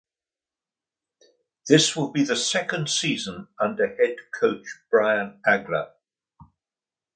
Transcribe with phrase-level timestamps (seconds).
[1.67, 5.91] This will be the second season under head coach Brian Agler.